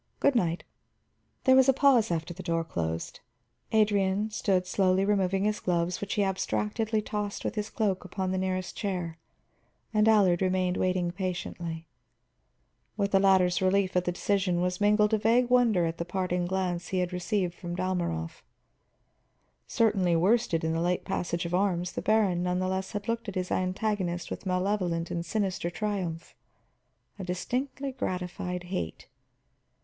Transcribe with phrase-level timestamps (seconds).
[0.19, 0.63] Good night."
[1.43, 3.19] There was a pause after the door closed.
[3.71, 8.39] Adrian stood slowly removing his gloves, which he abstractedly tossed with his cloak upon the
[8.39, 9.19] nearest chair,
[9.93, 11.85] and Allard remained waiting patiently.
[12.97, 16.47] With the latter's relief at the decision was mingled a vague wonder at the parting
[16.47, 18.41] glance he had received from Dalmorov.
[19.67, 23.51] Certainly worsted in the late passage of arms, the baron nevertheless had looked at his
[23.51, 26.33] antagonist with malevolent and sinister triumph,
[27.19, 29.07] a distinctly gratified hate.